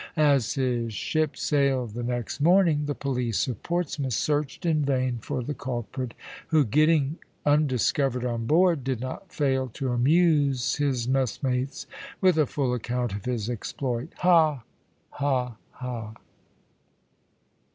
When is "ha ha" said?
14.17-15.57, 15.11-16.15